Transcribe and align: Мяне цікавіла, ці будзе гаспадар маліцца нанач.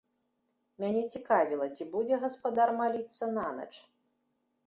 Мяне 0.83 1.01
цікавіла, 1.17 1.67
ці 1.75 1.83
будзе 1.91 2.15
гаспадар 2.23 2.69
маліцца 2.79 3.23
нанач. 3.35 3.71